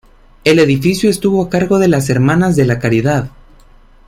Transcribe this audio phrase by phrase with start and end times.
[0.45, 3.29] El edificio estuvo a cargo de las Hermanas de la Caridad.